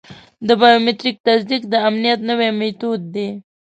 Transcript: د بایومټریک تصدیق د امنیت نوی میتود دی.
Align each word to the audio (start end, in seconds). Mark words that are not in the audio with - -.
د 0.47 0.49
بایومټریک 0.59 1.15
تصدیق 1.27 1.61
د 1.71 1.75
امنیت 1.87 2.19
نوی 2.29 2.49
میتود 2.59 3.01
دی. 3.15 3.29